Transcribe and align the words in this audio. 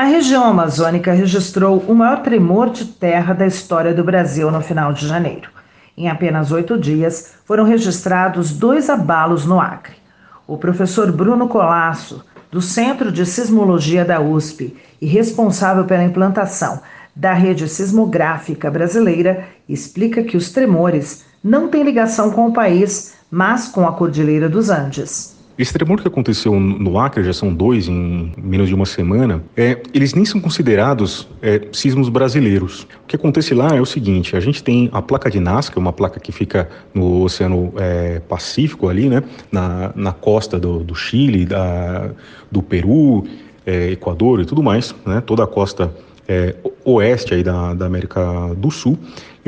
A 0.00 0.04
região 0.04 0.44
amazônica 0.44 1.12
registrou 1.12 1.84
o 1.86 1.94
maior 1.94 2.22
tremor 2.22 2.70
de 2.70 2.86
terra 2.86 3.34
da 3.34 3.46
história 3.46 3.92
do 3.92 4.02
Brasil 4.02 4.50
no 4.50 4.62
final 4.62 4.94
de 4.94 5.06
janeiro. 5.06 5.50
Em 5.94 6.08
apenas 6.08 6.50
oito 6.50 6.78
dias, 6.78 7.34
foram 7.44 7.64
registrados 7.64 8.50
dois 8.50 8.88
abalos 8.88 9.44
no 9.44 9.60
Acre. 9.60 9.96
O 10.46 10.56
professor 10.56 11.12
Bruno 11.12 11.48
Colasso, 11.48 12.24
do 12.50 12.62
Centro 12.62 13.12
de 13.12 13.26
Sismologia 13.26 14.02
da 14.02 14.22
USP 14.22 14.74
e 15.02 15.06
responsável 15.06 15.84
pela 15.84 16.02
implantação 16.02 16.80
da 17.14 17.34
rede 17.34 17.68
sismográfica 17.68 18.70
brasileira, 18.70 19.48
explica 19.68 20.22
que 20.22 20.34
os 20.34 20.48
tremores 20.48 21.26
não 21.44 21.68
têm 21.68 21.82
ligação 21.82 22.30
com 22.30 22.46
o 22.48 22.54
país, 22.54 23.16
mas 23.30 23.68
com 23.68 23.86
a 23.86 23.92
Cordilheira 23.92 24.48
dos 24.48 24.70
Andes. 24.70 25.38
Esse 25.60 25.74
tremor 25.74 26.00
que 26.00 26.08
aconteceu 26.08 26.58
no 26.58 26.98
Acre, 26.98 27.22
já 27.22 27.34
são 27.34 27.52
dois 27.52 27.86
em 27.86 28.32
menos 28.38 28.66
de 28.66 28.74
uma 28.74 28.86
semana, 28.86 29.44
é, 29.54 29.78
eles 29.92 30.14
nem 30.14 30.24
são 30.24 30.40
considerados 30.40 31.28
é, 31.42 31.60
sismos 31.70 32.08
brasileiros. 32.08 32.84
O 33.04 33.06
que 33.06 33.14
acontece 33.14 33.52
lá 33.52 33.76
é 33.76 33.80
o 33.80 33.84
seguinte: 33.84 34.34
a 34.34 34.40
gente 34.40 34.64
tem 34.64 34.88
a 34.90 35.02
placa 35.02 35.30
de 35.30 35.38
Nazca, 35.38 35.78
uma 35.78 35.92
placa 35.92 36.18
que 36.18 36.32
fica 36.32 36.66
no 36.94 37.24
Oceano 37.24 37.74
é, 37.76 38.20
Pacífico, 38.20 38.88
ali, 38.88 39.10
né, 39.10 39.22
na, 39.52 39.92
na 39.94 40.12
costa 40.14 40.58
do, 40.58 40.82
do 40.82 40.94
Chile, 40.94 41.44
da, 41.44 42.10
do 42.50 42.62
Peru, 42.62 43.26
é, 43.66 43.90
Equador 43.90 44.40
e 44.40 44.46
tudo 44.46 44.62
mais, 44.62 44.94
né, 45.04 45.20
toda 45.20 45.44
a 45.44 45.46
costa 45.46 45.94
é, 46.26 46.54
oeste 46.86 47.34
aí 47.34 47.42
da, 47.42 47.74
da 47.74 47.84
América 47.84 48.54
do 48.56 48.70
Sul 48.70 48.98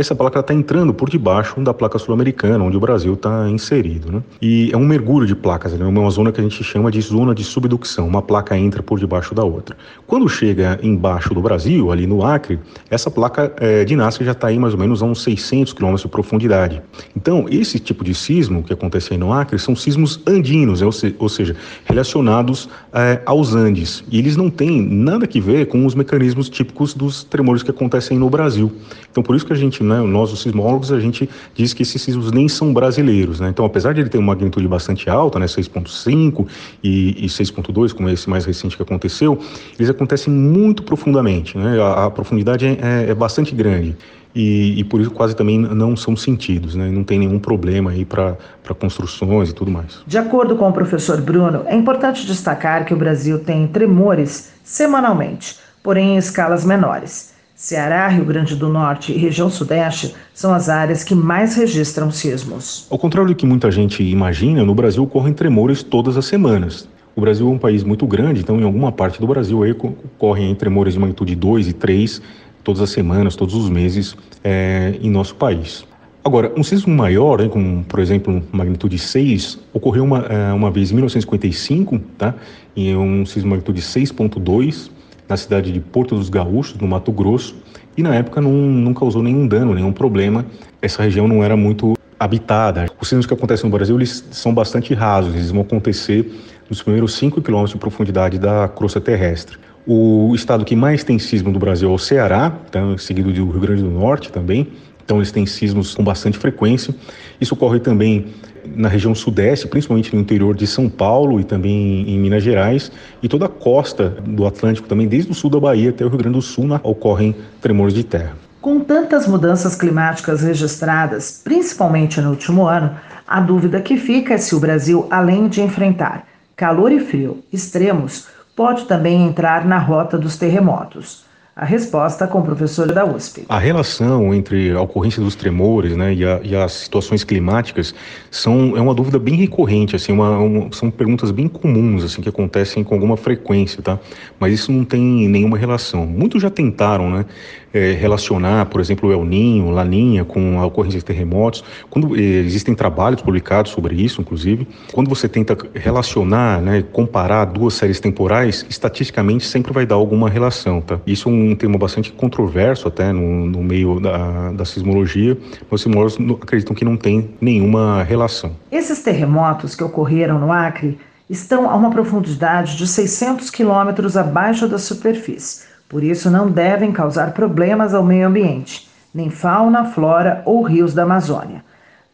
essa 0.01 0.15
placa 0.15 0.41
está 0.41 0.55
entrando 0.55 0.95
por 0.95 1.11
debaixo 1.11 1.61
da 1.61 1.75
placa 1.75 1.99
sul-americana, 1.99 2.65
onde 2.65 2.77
o 2.77 2.81
Brasil 2.81 3.15
está 3.15 3.49
inserido. 3.49 4.11
Né? 4.11 4.23
E 4.41 4.71
é 4.73 4.77
um 4.77 4.85
mergulho 4.85 5.27
de 5.27 5.35
placas, 5.35 5.79
é 5.79 5.85
uma 5.85 6.11
zona 6.11 6.33
que 6.33 6.41
a 6.41 6.43
gente 6.43 6.63
chama 6.65 6.91
de 6.91 7.01
zona 7.01 7.35
de 7.35 7.45
subducção. 7.45 8.07
Uma 8.09 8.23
placa 8.23 8.57
entra 8.57 8.83
por 8.83 8.99
debaixo 8.99 9.35
da 9.35 9.45
outra. 9.45 9.77
Quando 10.07 10.29
chega 10.29 10.79
embaixo 10.83 11.35
do 11.35 11.41
Brasil, 11.41 11.93
ali 11.93 12.07
no 12.07 12.25
Acre, 12.25 12.59
essa 12.91 13.11
placa 13.11 13.53
é, 13.59 13.85
de 13.85 13.95
Nazca 13.95 14.25
já 14.25 14.33
está 14.33 14.49
aí 14.49 14.59
mais 14.59 14.73
ou 14.73 14.81
menos 14.81 15.03
a 15.03 15.07
uns 15.07 15.23
600 15.23 15.73
quilômetros 15.73 16.03
de 16.03 16.09
profundidade. 16.09 16.83
Então, 17.15 17.47
esse 17.51 17.79
tipo 17.79 18.03
de 18.03 18.15
sismo 18.15 18.63
que 18.63 18.73
acontece 18.73 19.13
aí 19.13 19.19
no 19.19 19.33
Acre 19.33 19.59
são 19.59 19.77
sismos 19.77 20.21
andinos, 20.27 20.81
é, 20.81 20.87
ou, 20.87 20.93
se, 20.93 21.15
ou, 21.19 21.29
seja, 21.29 21.55
relacionados 21.85 22.69
é, 22.93 23.21
aos 23.27 23.55
Andes. 23.55 24.03
E 24.11 24.19
eles 24.19 24.37
não 24.37 24.49
têm 24.49 24.81
nada 24.83 25.27
a 25.27 25.41
ver 25.41 25.67
com 25.67 25.85
os 25.85 25.95
mecanismos 25.95 26.49
típicos 26.49 26.95
dos 26.95 27.25
tremores 27.25 27.63
que 27.63 27.71
acontecem 27.71 28.19
no 28.19 28.31
Brasil. 28.31 28.73
Então, 29.11 29.23
por 29.23 29.37
isso 29.37 29.45
que 29.45 29.53
a 29.53 29.57
gente 29.57 29.82
né, 29.83 30.01
nós 30.01 30.33
os 30.33 30.43
sismólogos, 30.43 30.93
a 30.93 31.01
gente 31.01 31.29
diz 31.55 31.73
que 31.75 31.83
esses 31.83 32.01
sismos 32.01 32.33
nem 32.33 32.49
são 32.49 32.73
brasileiros, 32.73 33.41
né? 33.41 33.49
Então, 33.49 33.65
apesar 33.65 33.93
de 33.93 34.01
ele 34.01 34.09
ter 34.09 34.19
uma 34.19 34.29
magnitude 34.29 34.67
bastante 34.69 35.09
alta, 35.09 35.39
né, 35.39 35.47
6.5 35.47 36.47
e, 36.83 37.25
e 37.25 37.27
6.2, 37.27 37.93
como 37.93 38.09
esse 38.09 38.29
mais 38.29 38.45
recente 38.45 38.77
que 38.77 38.83
aconteceu, 38.83 39.39
eles 39.79 39.91
acontecem 39.91 40.33
muito 40.33 40.83
profundamente, 40.83 41.57
né? 41.57 41.81
A, 41.81 42.07
a 42.07 42.11
profundidade 42.11 42.67
é, 42.67 42.79
é, 42.81 43.11
é 43.11 43.15
bastante 43.15 43.55
grande. 43.55 43.97
E, 44.35 44.81
e, 44.81 44.85
por 44.85 45.01
isso 45.01 45.11
quase 45.11 45.37
também 45.37 45.59
não 45.59 45.95
são 45.95 46.17
sentidos, 46.17 46.75
né? 46.75 46.91
não 46.91 47.05
tem 47.05 47.19
nenhum 47.19 47.39
problema 47.39 47.91
aí 47.91 48.05
para 48.05 48.37
construções 48.81 49.51
e 49.51 49.53
tudo 49.53 49.71
mais. 49.71 50.03
De 50.07 50.17
acordo 50.17 50.57
com 50.57 50.69
o 50.69 50.73
professor 50.73 51.21
Bruno, 51.21 51.65
é 51.67 51.77
importante 51.77 52.27
destacar 52.27 52.87
que 52.87 52.95
o 52.95 52.97
Brasil 52.97 53.41
tem 53.41 53.67
tremores 53.67 54.53
semanalmente, 54.65 55.59
porém 55.83 56.15
em 56.15 56.17
escalas 56.17 56.65
menores. 56.65 57.32
Ceará, 57.63 58.09
Rio 58.09 58.25
Grande 58.25 58.57
do 58.57 58.69
Norte 58.69 59.13
e 59.13 59.17
região 59.17 59.49
Sudeste 59.49 60.17
são 60.35 60.53
as 60.53 60.69
áreas 60.69 61.05
que 61.05 61.15
mais 61.15 61.55
registram 61.55 62.11
sismos. 62.11 62.89
Ao 62.91 62.99
contrário 62.99 63.29
do 63.29 63.37
que 63.37 63.47
muita 63.47 63.71
gente 63.71 64.03
imagina, 64.03 64.65
no 64.65 64.75
Brasil 64.75 65.05
ocorrem 65.05 65.33
tremores 65.33 65.81
todas 65.81 66.17
as 66.17 66.27
semanas. 66.27 66.89
O 67.15 67.21
Brasil 67.21 67.47
é 67.47 67.51
um 67.53 67.59
país 67.59 67.85
muito 67.85 68.05
grande, 68.05 68.41
então 68.41 68.61
em 68.61 68.65
alguma 68.65 68.91
parte 68.91 69.21
do 69.21 69.29
Brasil 69.29 69.61
ocorrem 69.81 70.53
tremores 70.57 70.95
de 70.95 70.99
magnitude 70.99 71.37
2 71.37 71.69
e 71.69 71.73
3 71.73 72.21
todas 72.65 72.83
as 72.83 72.91
semanas, 72.91 73.37
todos 73.37 73.55
os 73.55 73.71
meses 73.71 74.17
é, 74.43 74.97
em 75.01 75.09
nosso 75.09 75.37
país. 75.37 75.85
Agora, 76.25 76.53
um 76.57 76.65
sismo 76.65 76.93
maior, 76.93 77.41
né, 77.41 77.49
como 77.49 77.85
por 77.85 78.01
exemplo 78.01 78.43
magnitude 78.51 78.99
6, 78.99 79.61
ocorreu 79.73 80.03
uma, 80.03 80.27
é, 80.29 80.53
uma 80.53 80.69
vez 80.69 80.91
em 80.91 80.95
1955, 80.95 82.01
tá? 82.19 82.35
e 82.75 82.93
um 82.93 83.25
sismo 83.25 83.51
magnitude 83.51 83.81
6.2 83.83 84.91
na 85.29 85.37
cidade 85.37 85.73
de 85.73 85.81
Porto 85.81 86.15
dos 86.15 86.29
Gaúchos, 86.29 86.79
no 86.81 86.87
Mato 86.87 87.13
Grosso, 87.13 87.55
e 87.97 88.03
na 88.03 88.15
época 88.15 88.41
não, 88.41 88.53
não 88.53 88.95
causou 88.95 89.23
nenhum 89.23 89.47
dano, 89.47 89.75
nenhum 89.75 89.93
problema. 89.93 90.45
Essa 90.81 91.03
região 91.03 91.29
não 91.29 91.43
era 91.43 91.57
muito 91.57 91.95
habitada. 92.19 92.87
Os 93.01 93.09
sismos 93.09 93.27
que 93.27 93.35
acontecem 93.35 93.69
no 93.69 93.77
Brasil 93.77 93.97
eles 93.97 94.25
são 94.31 94.55
bastante 94.55 94.95
rasos, 94.95 95.35
eles 95.35 95.51
vão 95.51 95.63
acontecer 95.63 96.31
nos 96.71 96.83
primeiros 96.83 97.15
5 97.15 97.43
quilômetros 97.43 97.73
de 97.73 97.79
profundidade 97.79 98.39
da 98.39 98.69
crosta 98.69 99.01
terrestre. 99.01 99.59
O 99.85 100.33
estado 100.35 100.65
que 100.65 100.77
mais 100.77 101.03
tem 101.03 101.19
sismo 101.19 101.53
do 101.53 101.59
Brasil 101.59 101.91
é 101.91 101.93
o 101.93 101.99
Ceará, 101.99 102.53
então, 102.69 102.97
seguido 102.97 103.33
do 103.33 103.51
Rio 103.51 103.61
Grande 103.61 103.83
do 103.83 103.91
Norte 103.91 104.31
também. 104.31 104.69
Então 105.05 105.19
eles 105.19 105.33
têm 105.33 105.47
sismos 105.47 105.95
com 105.95 106.05
bastante 106.05 106.39
frequência. 106.39 106.95
Isso 107.41 107.55
ocorre 107.55 107.81
também 107.81 108.27
na 108.65 108.89
região 108.89 109.15
sudeste, 109.15 109.67
principalmente 109.67 110.15
no 110.15 110.21
interior 110.21 110.55
de 110.55 110.67
São 110.67 110.89
Paulo 110.89 111.41
e 111.41 111.45
também 111.45 112.09
em 112.09 112.19
Minas 112.19 112.43
Gerais, 112.43 112.93
e 113.23 113.29
toda 113.29 113.47
a 113.47 113.49
costa 113.49 114.11
do 114.25 114.47
Atlântico 114.47 114.89
também, 114.89 115.09
desde 115.09 115.31
o 115.33 115.35
sul 115.35 115.51
da 115.51 115.59
Bahia 115.59 115.91
até 115.91 116.05
o 116.05 116.09
Rio 116.09 116.19
Grande 116.19 116.37
do 116.37 116.43
Sul, 116.43 116.69
ocorrem 116.83 117.35
tremores 117.61 117.95
de 117.95 118.05
terra. 118.05 118.35
Com 118.61 118.79
tantas 118.79 119.27
mudanças 119.27 119.75
climáticas 119.75 120.43
registradas, 120.43 121.41
principalmente 121.43 122.21
no 122.21 122.31
último 122.31 122.67
ano, 122.67 122.95
a 123.27 123.41
dúvida 123.41 123.81
que 123.81 123.97
fica 123.97 124.35
é 124.35 124.39
se 124.39 124.55
o 124.55 124.61
Brasil, 124.61 125.07
além 125.11 125.49
de 125.49 125.61
enfrentar 125.61 126.27
calor 126.55 126.93
e 126.93 127.01
frio 127.01 127.43
extremos, 127.53 128.29
pode 128.55 128.85
também 128.85 129.27
entrar 129.27 129.65
na 129.65 129.79
rota 129.79 130.17
dos 130.17 130.37
terremotos. 130.37 131.25
A 131.55 131.67
resposta 131.67 132.27
com 132.27 132.39
o 132.39 132.43
professor 132.43 132.91
da 132.91 133.05
USP. 133.05 133.45
A 133.47 133.59
relação 133.59 134.33
entre 134.33 134.71
a 134.71 134.81
ocorrência 134.81 135.23
dos 135.23 135.35
tremores 135.35 135.95
né, 135.95 136.15
e, 136.15 136.25
a, 136.25 136.41
e 136.43 136.57
as 136.57 136.73
situações 136.73 137.25
climáticas 137.25 137.95
são, 138.31 138.75
é 138.75 138.81
uma 138.81 138.95
dúvida 138.95 139.19
bem 139.19 139.35
recorrente, 139.35 139.95
assim, 139.95 140.13
uma, 140.13 140.71
são 140.73 140.91
perguntas 140.91 141.31
bem 141.31 141.49
comuns 141.49 142.05
assim, 142.05 142.23
que 142.23 142.29
acontecem 142.29 142.83
com 142.83 142.95
alguma 142.95 143.19
frequência, 143.19 143.83
tá? 143.83 143.99
mas 144.41 144.55
isso 144.55 144.73
não 144.73 144.83
tem 144.83 145.29
nenhuma 145.29 145.59
relação. 145.59 146.07
Muitos 146.07 146.41
já 146.41 146.49
tentaram 146.49 147.11
né, 147.11 147.27
é, 147.73 147.93
relacionar, 147.93 148.67
por 148.67 148.81
exemplo, 148.81 149.11
o 149.11 149.13
El 149.13 149.25
Ninho, 149.25 149.71
Laninha 149.71 150.25
com 150.25 150.59
a 150.59 150.67
ocorrência 150.67 151.01
de 151.01 151.05
terremotos. 151.05 151.63
Quando 151.91 152.17
é, 152.17 152.21
existem 152.21 152.75
trabalhos 152.75 153.23
publicados 153.23 153.73
sobre 153.73 153.95
isso, 153.95 154.21
inclusive, 154.21 154.67
quando 154.93 155.09
você 155.09 155.29
tenta 155.29 155.57
relacionar, 155.75 156.61
né, 156.61 156.83
comparar 156.93 157.45
duas 157.45 157.75
séries 157.75 158.01
temporais, 158.01 158.65
estatisticamente 158.69 159.47
sempre 159.47 159.73
vai 159.73 159.87
dar 159.87 159.97
alguma 159.97 160.29
relação, 160.29 160.81
tá? 160.81 160.99
Isso 161.07 161.29
é 161.29 161.33
um 161.33 161.42
tema 161.57 161.79
bastante 161.79 162.13
controverso 162.13 162.89
até 162.89 163.13
no, 163.13 163.47
no 163.47 163.63
meio 163.63 164.01
da, 164.01 164.53
da 164.53 164.65
sismologia. 164.65 165.37
Os 165.71 165.83
sismólogos 165.83 166.17
acreditam 166.43 166.75
que 166.75 166.85
não 166.85 166.97
tem 166.97 167.31
nenhuma 167.41 168.03
relação. 168.03 168.57
Esses 168.71 169.03
terremotos 169.03 169.75
que 169.75 169.85
ocorreram 169.85 170.39
no 170.39 170.53
Acre 170.53 170.99
estão 171.29 171.69
a 171.69 171.75
uma 171.75 171.91
profundidade 171.91 172.77
de 172.77 172.87
600 172.87 173.51
quilômetros 173.51 174.17
abaixo 174.17 174.69
da 174.69 174.79
superfície 174.79 175.73
por 175.93 176.03
isso, 176.03 176.31
não 176.31 176.51
devem 176.51 176.91
causar 176.91 177.35
problemas 177.35 177.93
ao 177.93 178.03
meio 178.03 178.27
ambiente, 178.27 178.89
nem 179.15 179.29
fauna, 179.29 179.85
flora 179.85 180.43
ou 180.47 180.63
rios 180.63 180.95
da 180.95 181.03
Amazônia. 181.03 181.63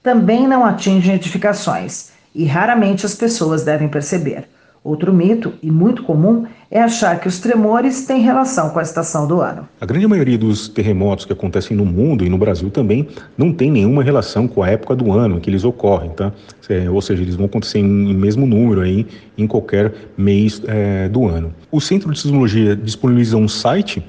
Também 0.03 0.49
não 0.49 0.65
atingem 0.65 1.15
edificações 1.15 2.11
e 2.35 2.45
raramente 2.45 3.07
as 3.07 3.15
pessoas 3.15 3.63
devem 3.63 3.89
perceber. 3.89 4.49
Outro 4.83 5.13
mito, 5.13 5.53
e 5.63 5.71
muito 5.71 6.03
comum, 6.03 6.47
é 6.71 6.81
achar 6.81 7.19
que 7.21 7.27
os 7.27 7.39
tremores 7.39 8.07
têm 8.07 8.21
relação 8.21 8.71
com 8.71 8.79
a 8.79 8.83
estação 8.83 9.27
do 9.27 9.41
ano. 9.41 9.69
A 9.81 9.87
grande 9.87 10.07
maioria 10.07 10.39
dos 10.39 10.69
terremotos 10.69 11.25
que 11.25 11.33
acontecem 11.33 11.77
no 11.77 11.85
mundo 11.85 12.25
e 12.25 12.29
no 12.29 12.39
Brasil 12.39 12.71
também 12.71 13.09
não 13.37 13.53
tem 13.53 13.71
nenhuma 13.71 14.03
relação 14.03 14.47
com 14.47 14.63
a 14.63 14.69
época 14.69 14.95
do 14.95 15.13
ano 15.13 15.37
em 15.37 15.41
que 15.41 15.51
eles 15.51 15.65
ocorrem, 15.65 16.11
tá? 16.11 16.33
É, 16.69 16.89
ou 16.89 17.01
seja, 17.01 17.23
eles 17.23 17.35
vão 17.35 17.47
acontecer 17.47 17.79
em, 17.79 18.15
mesmo 18.15 18.47
número 18.47 18.83
aí 18.83 19.07
em 19.37 19.47
qualquer 19.47 19.93
mês 20.17 20.61
é, 20.67 21.09
do 21.09 21.27
ano. 21.27 21.55
O 21.73 21.81
Centro 21.81 22.13
de 22.13 22.21
Sismologia 22.21 22.77
disponibiliza 22.77 23.37
um 23.37 23.49
site 23.49 24.03